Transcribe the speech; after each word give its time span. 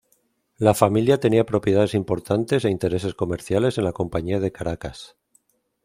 La 0.57 0.73
familia 0.73 1.19
tenía 1.19 1.45
propiedades 1.45 1.93
importantes 1.93 2.65
e 2.65 2.71
intereses 2.71 3.13
comerciales 3.13 3.77
en 3.77 3.83
la 3.83 3.93
Compañía 3.93 4.39
de 4.39 4.51
Caracas. 4.51 5.15